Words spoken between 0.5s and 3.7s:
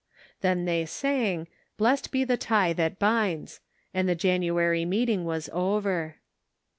they sang," Blest be the tie that binds,"